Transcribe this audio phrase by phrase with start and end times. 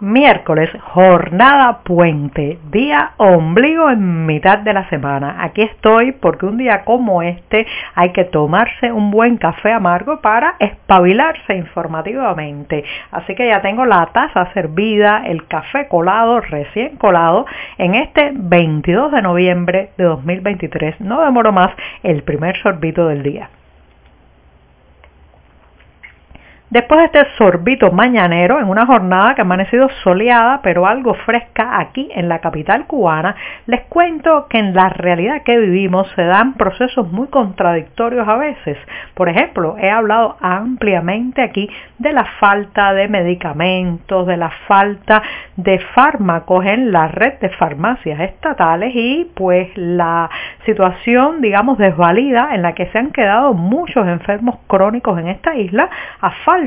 [0.00, 5.36] Miércoles, jornada puente, día ombligo en mitad de la semana.
[5.44, 10.54] Aquí estoy porque un día como este hay que tomarse un buen café amargo para
[10.58, 12.82] espabilarse informativamente.
[13.10, 17.44] Así que ya tengo la taza servida, el café colado, recién colado,
[17.76, 20.98] en este 22 de noviembre de 2023.
[21.02, 21.72] No demoro más
[22.02, 23.50] el primer sorbito del día.
[26.70, 31.80] Después de este sorbito mañanero, en una jornada que ha amanecido soleada pero algo fresca
[31.80, 33.34] aquí en la capital cubana,
[33.66, 38.78] les cuento que en la realidad que vivimos se dan procesos muy contradictorios a veces.
[39.14, 45.24] Por ejemplo, he hablado ampliamente aquí de la falta de medicamentos, de la falta
[45.56, 50.30] de fármacos en la red de farmacias estatales y pues la
[50.64, 55.90] situación, digamos, desvalida en la que se han quedado muchos enfermos crónicos en esta isla
[56.20, 56.59] a falta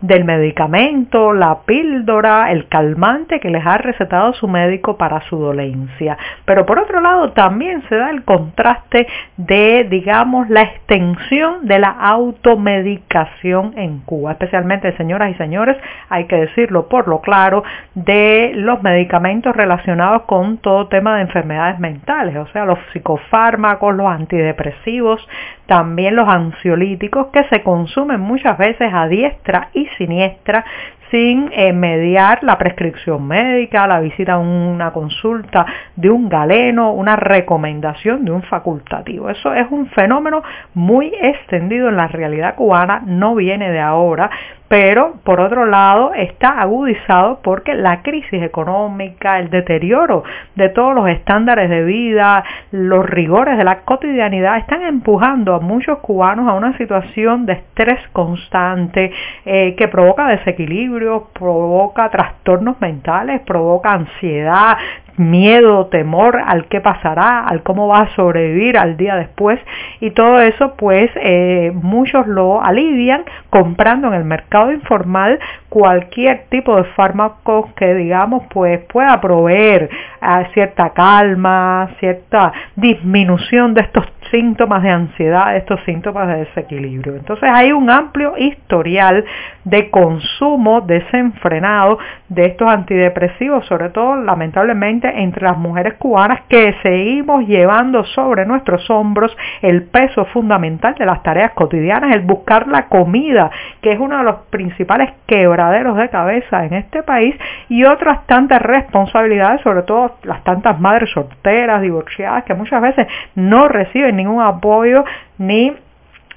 [0.00, 6.16] del medicamento, la píldora, el calmante que les ha recetado su médico para su dolencia.
[6.44, 11.90] Pero por otro lado también se da el contraste de, digamos, la extensión de la
[11.90, 15.76] automedicación en Cuba, especialmente señoras y señores,
[16.08, 17.62] hay que decirlo por lo claro,
[17.94, 24.06] de los medicamentos relacionados con todo tema de enfermedades mentales, o sea, los psicofármacos, los
[24.06, 25.26] antidepresivos,
[25.66, 30.64] también los ansiolíticos que se consumen muchas veces a destra e sinistra
[31.12, 37.16] sin eh, mediar la prescripción médica, la visita a una consulta de un galeno, una
[37.16, 39.28] recomendación de un facultativo.
[39.28, 44.30] Eso es un fenómeno muy extendido en la realidad cubana, no viene de ahora,
[44.72, 50.24] pero por otro lado está agudizado porque la crisis económica, el deterioro
[50.54, 55.98] de todos los estándares de vida, los rigores de la cotidianidad están empujando a muchos
[55.98, 59.12] cubanos a una situación de estrés constante
[59.44, 61.01] eh, que provoca desequilibrio,
[61.32, 64.76] provoca trastornos mentales, provoca ansiedad,
[65.16, 69.60] miedo, temor al qué pasará, al cómo va a sobrevivir al día después.
[70.00, 76.76] Y todo eso pues eh, muchos lo alivian comprando en el mercado informal cualquier tipo
[76.76, 84.82] de fármaco que digamos pues pueda proveer a cierta calma, cierta disminución de estos síntomas
[84.82, 87.14] de ansiedad, estos síntomas de desequilibrio.
[87.14, 89.24] Entonces hay un amplio historial
[89.64, 91.98] de consumo desenfrenado
[92.28, 98.88] de estos antidepresivos, sobre todo lamentablemente entre las mujeres cubanas que seguimos llevando sobre nuestros
[98.90, 103.50] hombros el peso fundamental de las tareas cotidianas, el buscar la comida,
[103.82, 107.36] que es uno de los principales quebraderos de cabeza en este país,
[107.68, 113.68] y otras tantas responsabilidades, sobre todo las tantas madres solteras, divorciadas, que muchas veces no
[113.68, 115.04] reciben ningún apoyo
[115.38, 115.72] ni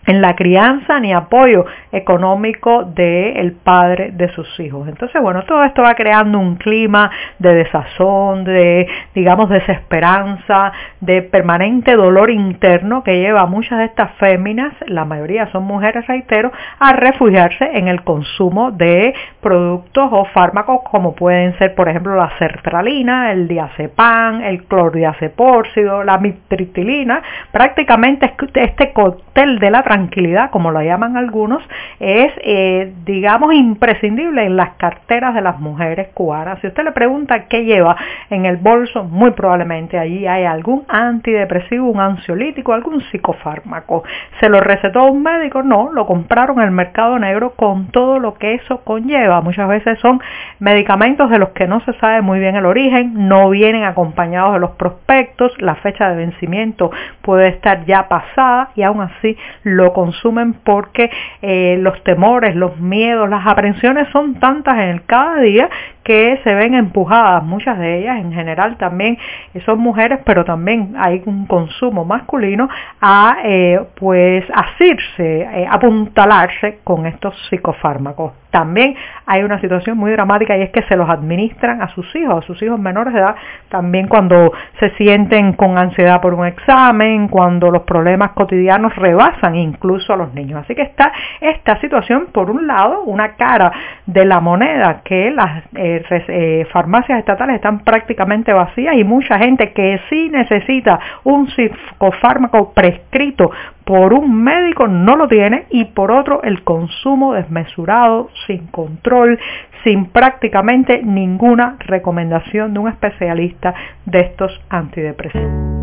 [0.05, 4.87] en la crianza ni apoyo económico del padre de sus hijos.
[4.87, 10.71] Entonces, bueno, todo esto va creando un clima de desazón, de, digamos, desesperanza,
[11.01, 16.05] de permanente dolor interno que lleva a muchas de estas féminas, la mayoría son mujeres,
[16.07, 22.15] reitero, a refugiarse en el consumo de productos o fármacos como pueden ser, por ejemplo,
[22.15, 30.71] la sertralina, el diazepam, el clordiazepórcido, la mitritilina, prácticamente este cóctel de la tranquilidad, como
[30.71, 31.63] lo llaman algunos,
[31.99, 36.59] es, eh, digamos, imprescindible en las carteras de las mujeres cubanas.
[36.59, 37.95] Si usted le pregunta qué lleva
[38.29, 44.03] en el bolso, muy probablemente allí hay algún antidepresivo, un ansiolítico, algún psicofármaco.
[44.41, 45.63] ¿Se lo recetó un médico?
[45.63, 49.39] No, lo compraron en el mercado negro con todo lo que eso conlleva.
[49.39, 50.19] Muchas veces son
[50.59, 54.59] medicamentos de los que no se sabe muy bien el origen, no vienen acompañados de
[54.59, 56.91] los prospectos, la fecha de vencimiento
[57.21, 61.09] puede estar ya pasada y aún así lo consumen porque
[61.41, 65.69] eh, los temores, los miedos, las aprensiones son tantas en el cada día
[66.05, 69.17] que se ven empujadas, muchas de ellas en general también
[69.65, 72.69] son mujeres, pero también hay un consumo masculino
[73.01, 78.33] a eh, pues asirse, eh, apuntalarse con estos psicofármacos.
[78.51, 82.41] También hay una situación muy dramática y es que se los administran a sus hijos,
[82.41, 83.35] a sus hijos menores de edad,
[83.67, 90.13] también cuando se sienten con ansiedad por un examen, cuando los problemas cotidianos rebasan incluso
[90.13, 90.61] a los niños.
[90.63, 91.11] Así que está
[91.41, 93.73] esta situación, por un lado, una cara
[94.05, 99.71] de la moneda que las eh, eh, farmacias estatales están prácticamente vacías y mucha gente
[99.73, 103.51] que sí necesita un psicofármaco prescrito
[103.83, 109.39] por un médico no lo tiene y por otro el consumo desmesurado, sin control,
[109.83, 113.73] sin prácticamente ninguna recomendación de un especialista
[114.05, 115.74] de estos antidepresivos.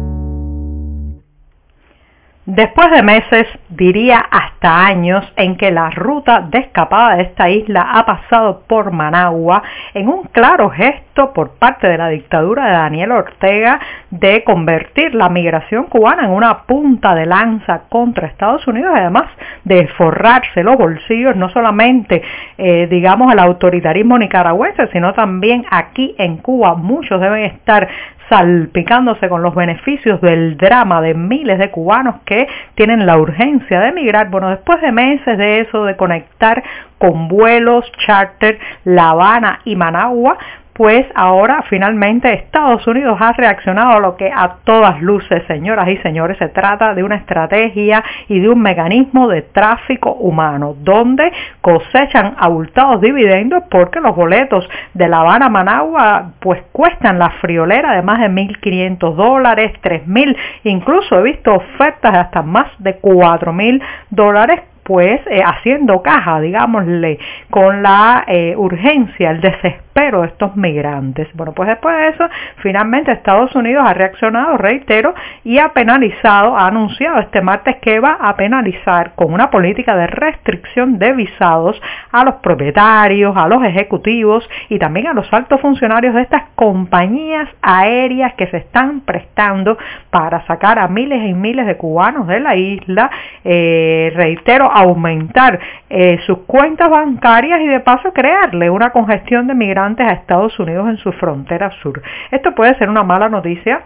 [2.44, 7.86] Después de meses, diría hasta años, en que la ruta de escapada de esta isla
[7.92, 9.62] ha pasado por Managua,
[9.94, 13.78] en un claro gesto por parte de la dictadura de Daniel Ortega
[14.10, 19.30] de convertir la migración cubana en una punta de lanza contra Estados Unidos, además
[19.62, 22.22] de forrarse los bolsillos, no solamente,
[22.58, 26.74] eh, digamos, al autoritarismo nicaragüense, sino también aquí en Cuba.
[26.74, 27.88] Muchos deben estar
[28.32, 33.88] salpicándose con los beneficios del drama de miles de cubanos que tienen la urgencia de
[33.88, 34.30] emigrar.
[34.30, 36.62] Bueno, después de meses de eso, de conectar
[36.96, 40.38] con vuelos charter La Habana y Managua,
[40.74, 45.98] pues ahora finalmente Estados Unidos ha reaccionado a lo que a todas luces, señoras y
[45.98, 51.30] señores, se trata de una estrategia y de un mecanismo de tráfico humano, donde
[51.60, 58.02] cosechan abultados dividendos porque los boletos de La Habana Managua pues cuestan la friolera de
[58.02, 64.60] más de 1.500 dólares, 3.000, incluso he visto ofertas de hasta más de 4.000 dólares
[64.82, 67.18] pues eh, haciendo caja, digámosle,
[67.50, 71.28] con la eh, urgencia, el desespero de estos migrantes.
[71.34, 72.24] Bueno, pues después de eso,
[72.56, 78.18] finalmente Estados Unidos ha reaccionado, reitero, y ha penalizado, ha anunciado este martes que va
[78.20, 81.80] a penalizar con una política de restricción de visados
[82.10, 87.48] a los propietarios, a los ejecutivos y también a los altos funcionarios de estas compañías
[87.60, 89.76] aéreas que se están prestando
[90.10, 93.10] para sacar a miles y miles de cubanos de la isla.
[93.44, 95.60] Eh, reitero, aumentar
[95.94, 100.88] eh, sus cuentas bancarias y de paso crearle una congestión de migrantes a Estados Unidos
[100.88, 102.00] en su frontera sur.
[102.30, 103.82] Esto puede ser una mala noticia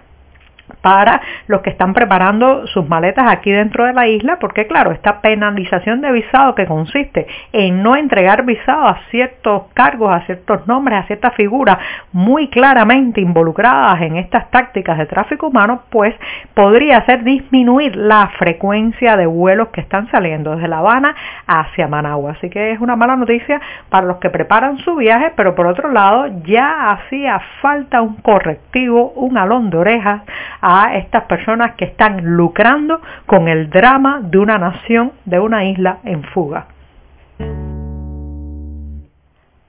[0.81, 5.21] para los que están preparando sus maletas aquí dentro de la isla, porque claro, esta
[5.21, 10.99] penalización de visado que consiste en no entregar visado a ciertos cargos, a ciertos nombres,
[10.99, 11.79] a ciertas figuras
[12.13, 16.15] muy claramente involucradas en estas tácticas de tráfico humano, pues
[16.55, 21.15] podría hacer disminuir la frecuencia de vuelos que están saliendo desde La Habana
[21.47, 22.33] hacia Managua.
[22.33, 25.91] Así que es una mala noticia para los que preparan su viaje, pero por otro
[25.91, 30.23] lado ya hacía falta un correctivo, un alón de orejas
[30.61, 35.99] a estas personas que están lucrando con el drama de una nación, de una isla
[36.05, 36.67] en fuga.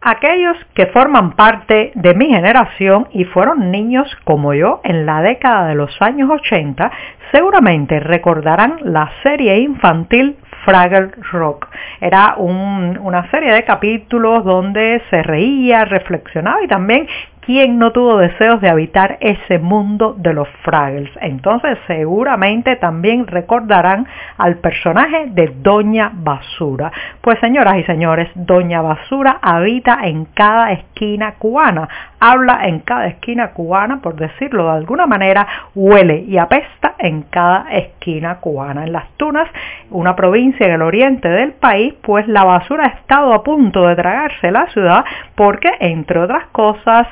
[0.10, 5.68] Aquellos que forman parte de mi generación y fueron niños como yo en la década
[5.68, 6.92] de los años 80
[7.31, 11.68] seguramente recordarán la serie infantil Fraggle Rock.
[12.00, 17.07] Era una serie de capítulos donde se reía, reflexionaba y también
[17.48, 21.10] ¿quién no tuvo deseos de habitar ese mundo de los Fraggles?
[21.22, 24.06] Entonces seguramente también recordarán
[24.38, 26.92] al personaje de Doña Basura.
[27.22, 31.88] Pues señoras y señores, Doña Basura habita en cada esquina cubana,
[32.20, 37.72] habla en cada esquina cubana, por decirlo de alguna manera, huele y apesta en cada
[37.72, 37.97] esquina
[38.39, 38.86] cubana.
[38.86, 39.48] En las Tunas,
[39.92, 43.95] una provincia en el oriente del país, pues la basura ha estado a punto de
[43.95, 45.04] tragarse la ciudad
[45.36, 47.07] porque, entre otras cosas,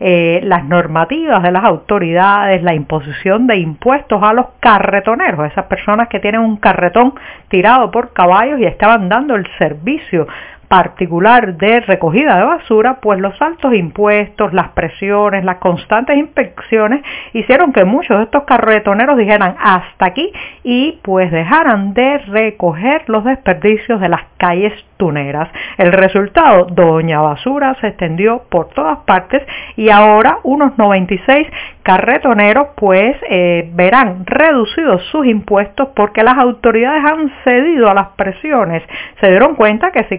[0.00, 6.08] eh, las normativas de las autoridades, la imposición de impuestos a los carretoneros, esas personas
[6.08, 7.14] que tienen un carretón
[7.48, 10.26] tirado por caballos y estaban dando el servicio
[10.70, 17.72] particular de recogida de basura, pues los altos impuestos, las presiones, las constantes inspecciones hicieron
[17.72, 20.30] que muchos de estos carretoneros dijeran hasta aquí
[20.62, 24.72] y pues dejaran de recoger los desperdicios de las calles
[25.78, 29.42] El resultado, Doña Basura se extendió por todas partes
[29.76, 31.46] y ahora unos 96
[31.82, 38.82] carretoneros pues eh, verán reducidos sus impuestos porque las autoridades han cedido a las presiones.
[39.20, 40.18] Se dieron cuenta que si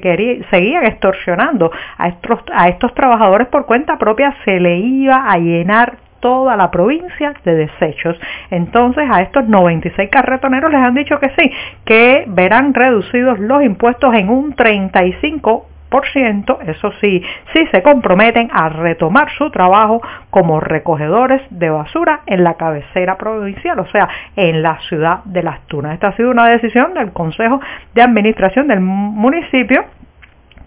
[0.50, 5.98] seguían extorsionando a estos, a estos trabajadores por cuenta propia se le iba a llenar
[6.22, 8.18] toda la provincia de desechos.
[8.50, 11.52] Entonces a estos 96 carretoneros les han dicho que sí,
[11.84, 15.68] que verán reducidos los impuestos en un 35
[16.66, 17.22] eso sí,
[17.54, 23.78] sí se comprometen a retomar su trabajo como recogedores de basura en la cabecera provincial,
[23.80, 25.94] o sea, en la ciudad de Las Tunas.
[25.94, 27.60] Esta ha sido una decisión del Consejo
[27.94, 29.84] de Administración del municipio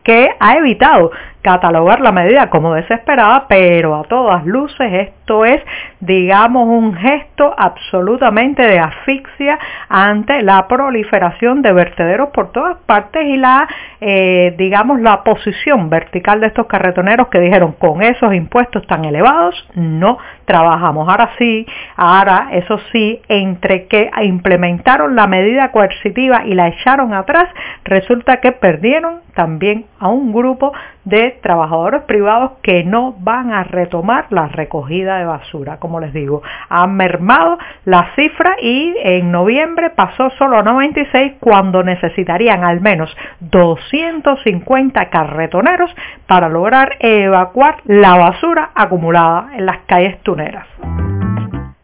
[0.03, 1.11] que ha evitado
[1.45, 5.63] catalogar la medida como desesperada, pero a todas luces esto es,
[6.01, 9.59] digamos, un gesto absolutamente de asfixia
[9.91, 13.69] ante la proliferación de vertederos por todas partes y la,
[14.01, 19.55] eh, digamos, la posición vertical de estos carretoneros que dijeron con esos impuestos tan elevados
[19.75, 21.07] no trabajamos.
[21.07, 27.51] Ahora sí, ahora eso sí, entre que implementaron la medida coercitiva y la echaron atrás,
[27.85, 30.73] resulta que perdieron también a un grupo
[31.05, 35.79] de trabajadores privados que no van a retomar la recogida de basura.
[35.79, 41.83] Como les digo, han mermado la cifra y en noviembre pasó solo a 96 cuando
[41.83, 45.95] necesitarían al menos 250 carretoneros
[46.27, 50.67] para lograr evacuar la basura acumulada en las calles tuneras.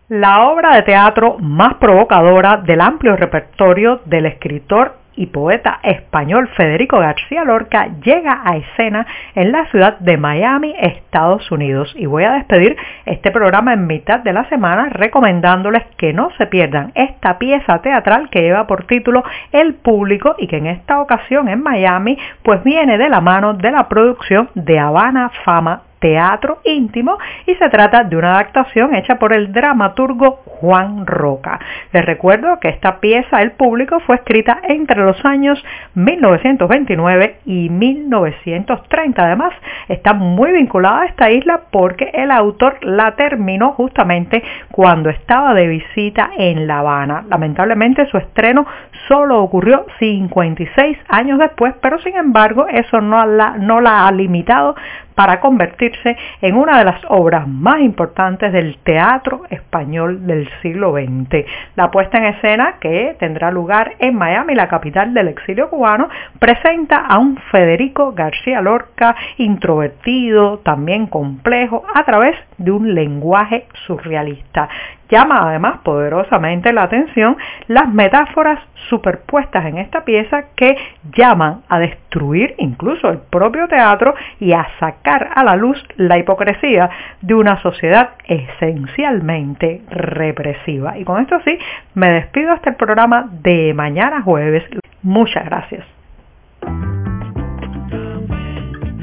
[0.09, 6.99] La obra de teatro más provocadora del amplio repertorio del escritor y poeta español Federico
[6.99, 11.93] García Lorca llega a escena en la ciudad de Miami, Estados Unidos.
[11.95, 12.75] Y voy a despedir
[13.05, 18.31] este programa en mitad de la semana recomendándoles que no se pierdan esta pieza teatral
[18.31, 19.23] que lleva por título
[19.53, 23.71] El público y que en esta ocasión en Miami pues viene de la mano de
[23.71, 29.33] la producción de Habana Fama teatro íntimo y se trata de una adaptación hecha por
[29.33, 31.61] el dramaturgo Juan Roca.
[31.93, 35.63] Les recuerdo que esta pieza El público fue escrita entre los años
[35.95, 39.23] 1929 y 1930.
[39.23, 39.53] Además,
[39.89, 45.67] está muy vinculada a esta isla porque el autor la terminó justamente cuando estaba de
[45.67, 47.25] visita en La Habana.
[47.29, 48.67] Lamentablemente su estreno
[49.09, 54.75] solo ocurrió 56 años después, pero sin embargo eso no la, no la ha limitado
[55.15, 61.45] para convertirse en una de las obras más importantes del teatro español del siglo XX.
[61.77, 66.97] La puesta en escena, que tendrá lugar en Miami, la capital del exilio cubano, presenta
[66.97, 74.69] a un Federico García Lorca introvertido, también complejo, a través de un lenguaje surrealista.
[75.11, 77.37] Llama además poderosamente la atención
[77.67, 80.77] las metáforas superpuestas en esta pieza que
[81.17, 86.91] llaman a destruir incluso el propio teatro y a sacar a la luz la hipocresía
[87.21, 90.97] de una sociedad esencialmente represiva.
[90.99, 91.59] Y con esto sí,
[91.95, 94.65] me despido hasta el programa de mañana jueves.
[95.03, 96.00] Muchas gracias.